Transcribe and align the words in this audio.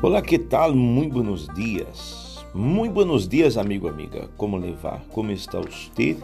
Olá, 0.00 0.22
que 0.22 0.38
tal? 0.38 0.76
Muito 0.76 1.14
buenos 1.14 1.48
dias. 1.56 2.46
Muito 2.54 2.92
buenos 2.92 3.26
dias, 3.26 3.56
amigo, 3.56 3.88
amiga. 3.88 4.28
Como 4.36 4.56
levar? 4.56 5.04
Como 5.08 5.32
está 5.32 5.58
você? 5.60 6.16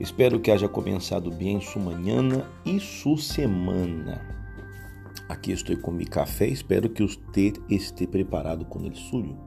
Espero 0.00 0.40
que 0.40 0.50
haja 0.50 0.68
começado 0.68 1.30
bem 1.30 1.60
sua 1.60 1.80
manhã 1.80 2.44
e 2.64 2.80
sua 2.80 3.18
semana. 3.18 4.20
Aqui 5.28 5.52
estou 5.52 5.76
com 5.76 5.92
meu 5.92 6.08
café. 6.10 6.48
Espero 6.48 6.88
que 6.88 7.04
você 7.04 7.52
esteja 7.70 8.10
preparado 8.10 8.64
com 8.64 8.80
o 8.80 8.96
suyo. 8.96 9.38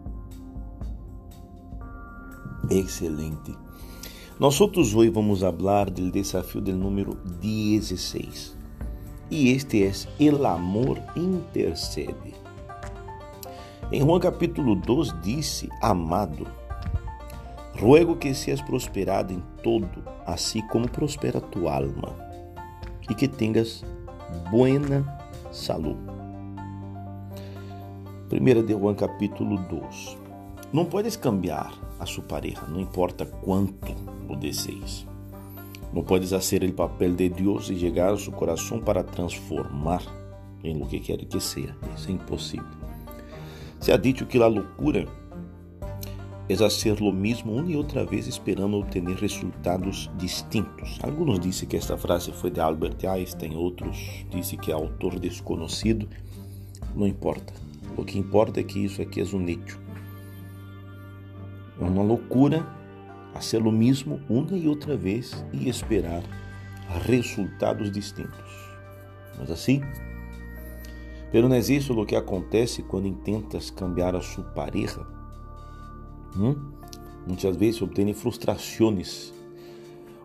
Excelente. 2.72 3.54
Nós 4.40 4.62
outros 4.62 4.96
hoje 4.96 5.10
vamos 5.10 5.42
falar 5.42 5.90
do 5.90 6.10
desafio 6.10 6.62
do 6.62 6.74
número 6.74 7.16
16. 7.42 8.58
E 9.30 9.52
este 9.52 9.84
é 9.84 9.92
El 10.18 10.46
amor 10.46 10.98
intercede. 11.18 12.49
Em 13.92 14.02
Juan 14.02 14.20
capítulo 14.20 14.76
2 14.76 15.20
disse: 15.20 15.68
Amado, 15.82 16.46
ruego 17.80 18.16
que 18.16 18.36
seas 18.36 18.62
prosperado 18.62 19.34
em 19.34 19.42
todo, 19.64 20.04
assim 20.28 20.62
como 20.68 20.88
prospera 20.88 21.42
tu 21.42 21.68
alma, 21.68 22.16
e 23.10 23.16
que 23.16 23.28
tenhas 23.28 23.84
buena 24.52 25.18
saúde. 25.52 25.98
1 28.32 28.64
de 28.64 28.74
Juan 28.74 28.94
capítulo 28.94 29.58
2. 29.58 30.18
Não 30.72 30.86
podes 30.86 31.16
cambiar 31.16 31.74
a 32.00 32.06
sua 32.06 32.24
pareja, 32.24 32.62
não 32.68 32.80
importa 32.80 33.26
quanto 33.26 33.96
o 34.30 34.36
desejes. 34.36 35.08
Não 35.92 36.04
podes 36.04 36.30
fazer 36.30 36.64
o 36.64 36.74
papel 36.74 37.16
de 37.16 37.28
Deus 37.28 37.72
e 37.72 37.80
chegar 37.80 38.10
ao 38.10 38.20
seu 38.20 38.34
coração 38.34 38.80
para 38.80 39.04
transformar 39.04 40.04
em 40.64 40.78
lo 40.78 40.86
que 40.86 41.00
quer 41.00 41.18
que 41.26 41.40
seja. 41.40 41.76
Isso 41.96 42.10
é 42.10 42.12
impossível. 42.12 42.89
Se 43.80 43.92
ha 43.92 43.98
dicho 43.98 44.26
que 44.26 44.42
a 44.42 44.48
loucura 44.48 45.06
é 46.50 46.56
fazer 46.56 47.00
o 47.02 47.12
mesmo 47.12 47.54
uma 47.54 47.72
e 47.72 47.76
outra 47.76 48.04
vez 48.04 48.28
esperando 48.28 48.78
obter 48.78 49.04
resultados 49.04 50.10
distintos. 50.18 50.98
Alguns 51.04 51.40
dizem 51.40 51.70
que 51.70 51.78
esta 51.78 51.98
frase 51.98 52.32
foi 52.32 52.50
de 52.50 52.60
Albert 52.60 52.98
Einstein, 53.08 53.56
outros 53.56 54.26
dizem 54.32 54.58
que 54.58 54.72
é 54.72 54.74
autor 54.74 55.20
desconhecido. 55.20 56.10
Não 56.96 57.06
importa. 57.06 57.54
O 57.96 58.04
que 58.04 58.18
importa 58.18 58.60
é 58.60 58.64
que 58.64 58.84
isso 58.84 59.02
aqui 59.02 59.22
é 59.22 59.24
um 59.24 59.48
hecho. 59.48 59.80
É 61.80 61.84
uma 61.84 62.04
loucura 62.04 62.66
fazer 63.34 63.62
o 63.62 63.72
mesmo 63.72 64.20
uma 64.28 64.58
e 64.58 64.68
outra 64.68 64.98
vez 64.98 65.46
e 65.54 65.70
esperar 65.70 66.24
resultados 67.06 67.92
distintos. 67.92 68.70
Mas 69.38 69.52
assim, 69.52 69.82
Pero 71.32 71.48
não 71.48 71.56
é 71.56 71.60
isso 71.60 71.94
o 72.00 72.06
que 72.06 72.16
acontece 72.16 72.82
quando 72.82 73.08
intentas 73.08 73.70
cambiar 73.70 74.16
a 74.16 74.22
sua 74.22 74.44
pareja. 74.44 75.06
Hum? 76.36 76.56
Muitas 77.28 77.56
vezes 77.56 77.82
obtém 77.82 78.12
frustrações. 78.14 79.34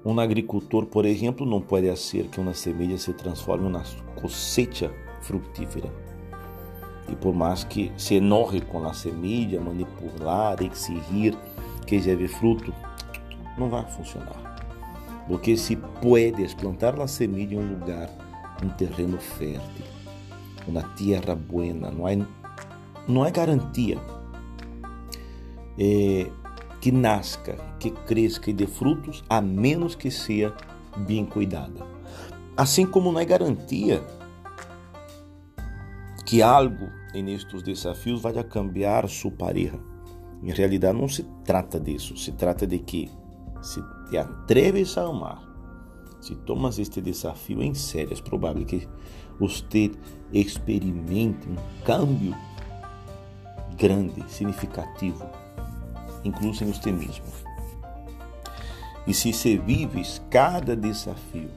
Um 0.04 0.18
agricultor, 0.18 0.86
por 0.86 1.04
exemplo, 1.04 1.46
não 1.46 1.60
pode 1.60 1.88
fazer 1.88 2.28
que 2.28 2.40
uma 2.40 2.54
semente 2.54 2.98
se 2.98 3.12
transforme 3.12 3.66
uma 3.66 3.82
cosecha 4.16 4.92
fructífera. 5.20 5.92
E 7.08 7.16
por 7.16 7.34
mais 7.34 7.64
que 7.64 7.92
se 7.96 8.14
enoje 8.14 8.60
com 8.62 8.86
a 8.86 8.94
semente, 8.94 9.58
manipular, 9.58 10.62
exigir 10.62 11.36
que 11.86 11.98
lleve 11.98 12.28
fruto, 12.28 12.72
não 13.58 13.68
vai 13.68 13.84
funcionar. 13.84 14.54
Porque 15.28 15.56
se 15.56 15.76
puedes 15.76 16.54
plantar 16.54 16.98
a 17.00 17.06
semente 17.06 17.54
em 17.54 17.58
um 17.58 17.68
lugar, 17.68 18.10
um 18.62 18.68
terreno 18.70 19.18
fértil, 19.18 19.84
uma 20.66 20.82
tierra 20.94 21.34
buena, 21.34 21.90
não 21.90 22.06
há, 22.06 22.10
não 23.06 23.22
há 23.22 23.30
garantia 23.30 23.98
é, 25.78 26.30
que 26.80 26.92
nasca, 26.92 27.56
que 27.78 27.90
cresça 27.90 28.40
e 28.48 28.52
dê 28.52 28.66
frutos, 28.66 29.24
a 29.28 29.40
menos 29.40 29.94
que 29.94 30.10
seja 30.10 30.54
bem 30.96 31.24
cuidada. 31.24 31.84
Assim 32.56 32.86
como 32.86 33.10
não 33.10 33.20
é 33.20 33.24
garantia 33.24 34.02
que 36.24 36.40
algo 36.40 36.88
em 37.12 37.32
estes 37.32 37.62
desafios 37.62 38.20
vai 38.20 38.32
cambiar 38.44 39.08
sua 39.08 39.30
pareja. 39.30 39.78
Em 40.42 40.50
realidade, 40.50 40.98
não 40.98 41.08
se 41.08 41.22
trata 41.44 41.80
disso. 41.80 42.16
Se 42.16 42.32
trata 42.32 42.66
de 42.66 42.78
que 42.78 43.10
se 43.62 43.80
te 44.10 44.18
atreves 44.18 44.96
a 44.98 45.02
amar, 45.02 45.42
se 46.24 46.34
tomas 46.34 46.78
este 46.78 47.02
desafio 47.02 47.62
em 47.62 47.74
sério, 47.74 48.16
é 48.16 48.22
provável 48.22 48.64
que 48.64 48.88
você 49.38 49.90
experimente 50.32 51.46
um 51.46 51.56
câmbio 51.84 52.34
grande, 53.76 54.24
significativo, 54.32 55.22
incluso 56.24 56.64
em 56.64 56.72
você 56.72 56.90
mesmo. 56.90 57.26
E 59.06 59.12
se 59.12 59.34
você 59.34 59.58
vives 59.58 60.22
cada 60.30 60.74
desafio, 60.74 61.50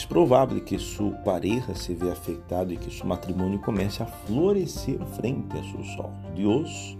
é 0.00 0.06
provável 0.06 0.60
que 0.60 0.78
sua 0.78 1.10
pareja 1.10 1.74
se 1.74 1.94
veja 1.94 2.12
afetado 2.12 2.72
e 2.72 2.76
que 2.76 2.94
seu 2.94 3.06
matrimônio 3.06 3.58
comece 3.58 4.04
a 4.04 4.06
florescer 4.06 5.00
frente 5.16 5.58
a 5.58 5.62
seus 5.64 5.98
olhos. 5.98 6.32
Deus 6.36 6.96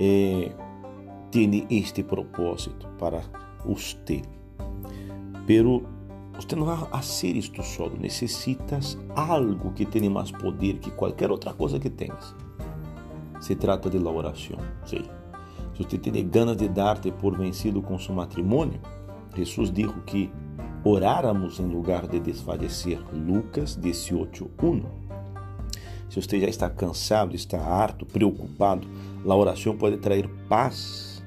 é, 0.00 0.52
tem 1.32 1.66
este 1.68 2.04
propósito 2.04 2.86
para 2.96 3.22
você 3.64 4.22
Pero 5.46 5.84
você 6.34 6.54
não 6.54 6.66
vai 6.66 6.76
fazer 6.76 7.36
isto 7.36 7.62
solo, 7.62 7.96
necessitas 7.98 8.98
algo 9.14 9.72
que 9.72 9.86
tenha 9.86 10.10
mais 10.10 10.30
poder 10.30 10.78
que 10.78 10.90
qualquer 10.90 11.30
outra 11.30 11.54
coisa 11.54 11.78
que 11.78 11.88
tenhas. 11.88 12.34
Se 13.40 13.54
trata 13.54 13.88
de 13.88 13.98
la 13.98 14.10
oração. 14.10 14.58
Sim. 14.84 15.04
Se 15.74 15.82
você 15.82 15.98
tem 15.98 16.28
ganas 16.28 16.56
de 16.56 16.68
dar-te 16.68 17.10
por 17.10 17.36
vencido 17.36 17.80
com 17.80 17.98
seu 17.98 18.14
matrimônio, 18.14 18.80
Jesus 19.34 19.70
disse 19.70 19.94
que 20.06 20.30
oráramos 20.82 21.60
em 21.60 21.66
lugar 21.66 22.06
de 22.06 22.18
desfalecer. 22.18 22.98
Lucas 23.12 23.76
18:1. 23.76 24.84
Se 26.08 26.20
você 26.20 26.40
já 26.40 26.48
está 26.48 26.70
cansado, 26.70 27.34
está 27.34 27.58
harto, 27.58 28.06
preocupado, 28.06 28.86
a 29.26 29.34
oração 29.34 29.76
pode 29.76 29.98
trazer 29.98 30.28
paz 30.48 31.22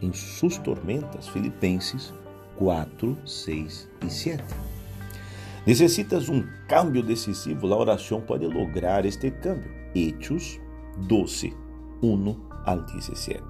em 0.00 0.12
suas 0.12 0.56
tormentas. 0.58 1.28
Filipenses 1.28 2.14
4, 2.58 3.16
6 3.24 3.88
e 4.04 4.10
7. 4.10 4.42
Necessitas 5.64 6.28
um 6.28 6.44
cambio 6.66 7.02
decisivo, 7.02 7.72
a 7.72 7.76
oração 7.76 8.20
pode 8.20 8.46
lograr 8.46 9.06
este 9.06 9.30
cambio. 9.30 9.70
Hechos 9.94 10.60
12, 11.06 11.56
1 12.02 12.36
al 12.64 12.82
17. 12.84 13.42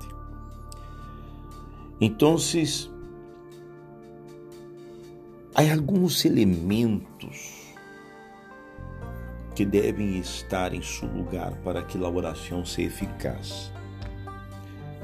Então, 2.01 2.37
há 5.55 5.73
alguns 5.73 6.25
elementos 6.25 7.75
que 9.55 9.65
devem 9.65 10.19
estar 10.19 10.73
em 10.75 10.83
seu 10.83 11.09
lugar 11.09 11.53
para 11.65 11.83
que 11.83 11.99
a 11.99 12.09
oração 12.09 12.65
seja 12.65 12.89
eficaz. 12.89 13.73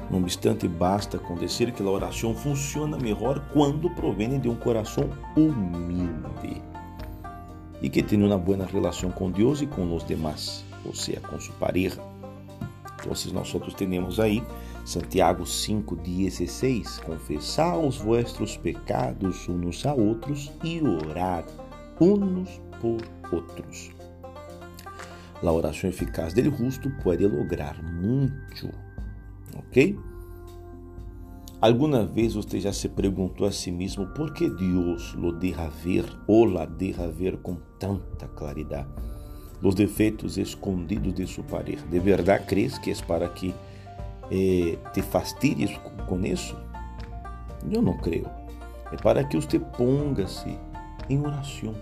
Não 0.09 0.19
obstante, 0.19 0.67
basta 0.67 1.17
acontecer 1.17 1.71
que 1.71 1.81
a 1.81 1.89
oração 1.89 2.35
funciona 2.35 2.97
melhor 2.97 3.39
quando 3.51 3.89
provém 3.89 4.39
de 4.39 4.47
um 4.47 4.55
coração 4.55 5.09
humilde 5.35 6.61
e 7.81 7.89
que 7.89 8.03
tem 8.03 8.23
uma 8.23 8.37
boa 8.37 8.65
relação 8.65 9.11
com 9.11 9.31
Deus 9.31 9.61
e 9.61 9.67
com 9.67 9.95
os 9.95 10.05
demais, 10.05 10.63
ou 10.85 10.93
seja, 10.93 11.19
com 11.21 11.39
sua 11.39 11.55
pareja. 11.55 12.01
Então, 12.99 13.33
nós 13.33 13.53
outros 13.53 13.73
temos 13.73 14.19
aí 14.19 14.41
Santiago 14.85 15.43
5,16: 15.43 17.03
Confessar 17.03 17.77
os 17.77 17.97
vossos 17.97 18.57
pecados 18.57 19.47
uns 19.49 19.85
a 19.85 19.93
outros 19.93 20.51
e 20.63 20.81
orar 20.81 21.43
uns 21.99 22.61
por 22.79 23.01
outros. 23.31 23.91
A 25.43 25.51
oração 25.51 25.89
eficaz 25.89 26.33
dele 26.33 26.51
justo 26.55 26.89
pode 27.03 27.25
lograr 27.27 27.81
muito 27.83 28.69
ok? 29.55 29.97
Alguma 31.61 32.05
vez 32.05 32.35
você 32.35 32.59
já 32.59 32.71
se 32.71 32.89
perguntou 32.89 33.47
a 33.47 33.51
si 33.51 33.71
mesmo 33.71 34.05
por 34.07 34.33
que 34.33 34.49
Deus 34.49 35.13
lo 35.15 35.31
deixa 35.31 35.67
ver 35.69 36.05
ou 36.27 36.45
la 36.45 36.65
deixa 36.65 37.07
ver 37.07 37.37
com 37.37 37.55
tanta 37.79 38.27
claridade? 38.27 38.89
Os 39.63 39.73
defeitos 39.73 40.37
escondidos 40.37 41.13
de 41.13 41.25
sua 41.25 41.43
pareja. 41.45 41.85
De 41.87 41.97
verdade 41.99 42.45
crees 42.45 42.77
que 42.77 42.91
é 42.91 42.95
para 43.07 43.27
que 43.29 43.53
eh, 44.29 44.77
te 44.93 45.01
fastidies 45.01 45.71
com 46.07 46.23
isso? 46.23 46.55
Eu 47.71 47.81
não 47.81 47.97
creio. 47.97 48.29
É 48.91 48.97
para 48.97 49.23
que 49.23 49.35
você 49.35 49.57
ponga-se 49.57 50.59
em 51.09 51.19
oração. 51.19 51.73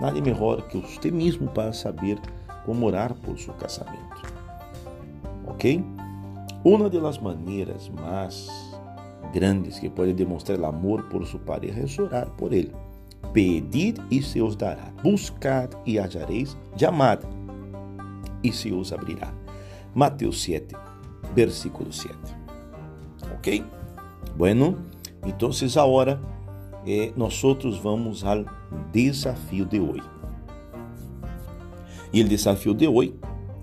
Nada 0.00 0.20
melhor 0.20 0.62
que 0.62 0.78
você 0.78 1.10
mesmo 1.10 1.48
para 1.48 1.72
saber 1.72 2.18
como 2.64 2.86
orar 2.86 3.14
por 3.14 3.38
seu 3.38 3.54
casamento. 3.54 4.22
Ok? 5.46 5.84
Uma 6.62 6.90
das 6.90 7.18
maneiras 7.18 7.88
mais 7.88 8.48
grandes 9.32 9.78
que 9.78 9.88
pode 9.88 10.12
demonstrar 10.12 10.62
amor 10.62 11.04
por 11.04 11.26
sua 11.26 11.40
pareja 11.40 11.80
é 11.80 12.02
orar 12.02 12.30
por 12.32 12.52
ele. 12.52 12.74
Pedir 13.32 13.94
e 14.10 14.22
se 14.22 14.42
os 14.42 14.56
dará. 14.56 14.92
Buscar 15.02 15.70
e 15.86 15.98
achareis. 15.98 16.56
Chamar 16.76 17.20
e 18.42 18.52
se 18.52 18.72
os 18.72 18.92
abrirá. 18.92 19.32
Mateus 19.94 20.42
7, 20.42 20.76
versículo 21.34 21.90
7. 21.92 22.14
Ok? 23.36 23.64
Bueno, 24.36 24.76
então 25.26 25.50
agora 25.78 26.20
eh, 26.86 27.12
nós 27.16 27.34
vamos 27.78 28.22
ao 28.22 28.44
desafio 28.92 29.64
de 29.64 29.80
hoje. 29.80 30.08
E 32.12 32.22
o 32.22 32.28
desafio 32.28 32.74
de 32.74 32.86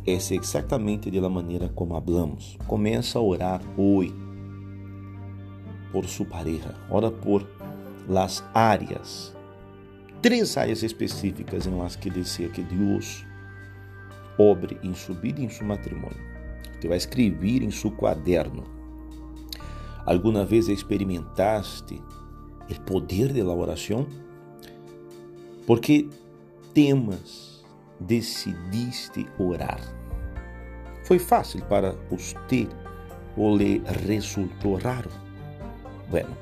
é 0.07 0.13
exatamente 0.13 1.11
da 1.11 1.29
maneira 1.29 1.67
como 1.67 1.97
hablamos. 1.97 2.57
Começa 2.65 3.19
a 3.19 3.21
orar 3.21 3.61
hoje 3.77 4.15
por 5.91 6.05
sua 6.05 6.25
pareja, 6.25 6.73
ora 6.89 7.11
por 7.11 7.45
las 8.07 8.41
áreas, 8.53 9.35
três 10.21 10.55
áreas 10.55 10.81
específicas 10.81 11.67
em 11.67 11.77
las 11.77 11.97
que 11.97 12.09
deseja 12.09 12.49
que 12.53 12.63
Deus 12.63 13.25
obre 14.37 14.79
em 14.81 14.93
sua 14.93 15.15
vida 15.15 15.41
e 15.41 15.45
em 15.45 15.49
seu 15.49 15.67
matrimônio. 15.67 16.25
Você 16.79 16.87
vai 16.87 16.97
escrever 16.97 17.61
em 17.61 17.71
seu 17.71 17.91
quaderno. 17.91 18.63
Alguma 20.05 20.45
vez 20.45 20.69
experimentaste 20.69 22.01
o 22.69 22.81
poder 22.81 23.33
da 23.33 23.53
oração? 23.53 24.07
Porque 25.65 26.07
temas 26.73 27.56
decidiste 27.99 29.27
orar. 29.39 29.79
Foi 31.03 31.19
fácil 31.19 31.61
para 31.65 31.95
você 32.09 32.67
ou 33.35 33.55
lhe 33.55 33.81
resultou 34.05 34.75
raro? 34.75 35.09
Bueno, 36.09 36.35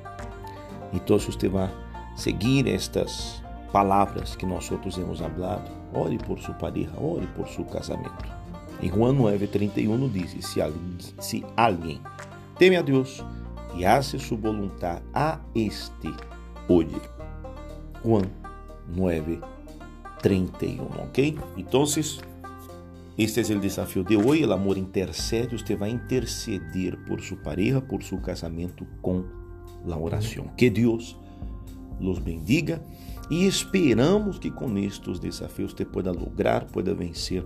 então 0.93 1.19
você 1.19 1.47
vai 1.47 1.69
seguir 2.15 2.67
estas 2.67 3.43
palavras 3.71 4.35
que 4.35 4.45
nós 4.45 4.71
outros 4.71 4.97
hemos 4.97 5.21
hablado. 5.21 5.69
Ore 5.93 6.17
por 6.17 6.39
sua 6.39 6.53
pareja, 6.55 6.91
ore 6.97 7.27
por 7.27 7.47
seu 7.47 7.65
casamento. 7.65 8.25
Em 8.81 8.89
Juan 8.89 9.15
9:31 9.15 10.09
diz: 10.11 10.45
se 10.45 10.61
alguém, 10.61 10.97
se 11.19 11.45
alguém 11.55 12.01
teme 12.57 12.77
a 12.77 12.81
Deus 12.81 13.23
e 13.75 13.85
hace 13.85 14.17
sua 14.19 14.37
vontade 14.37 15.03
a 15.13 15.39
este 15.53 16.13
hoje. 16.67 17.01
Juan 18.03 18.29
9:31, 20.25 21.03
ok? 21.03 21.37
Então, 21.57 21.83
este 23.17 23.39
é 23.39 23.55
o 23.55 23.59
desafio 23.59 24.03
de 24.03 24.17
hoje. 24.17 24.45
O 24.45 24.51
amor 24.51 24.77
intercede. 24.77 25.57
Você 25.57 25.75
vai 25.75 25.89
interceder 25.89 26.97
por 27.05 27.21
sua 27.21 27.37
pareja, 27.37 27.79
por 27.79 28.03
seu 28.03 28.17
casamento 28.19 28.85
com 29.01 29.23
a 29.89 29.97
oração. 29.97 30.47
Que 30.57 30.69
Deus 30.69 31.15
los 31.99 32.19
bendiga 32.19 32.81
e 33.29 33.45
esperamos 33.45 34.37
que 34.37 34.51
com 34.51 34.77
estes 34.77 35.19
desafios 35.19 35.71
você 35.71 35.85
pueda 35.85 36.11
lograr, 36.11 36.65
pueda 36.65 36.93
vencer 36.93 37.45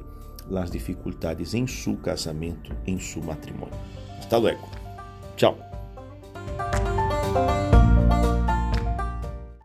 as 0.55 0.71
dificuldades 0.71 1.53
em 1.53 1.67
seu 1.67 1.95
casamento, 1.97 2.75
em 2.87 2.99
seu 2.99 3.21
matrimônio. 3.21 3.77
Hasta 4.17 4.37
luego. 4.37 4.67
Tchau. 5.37 5.57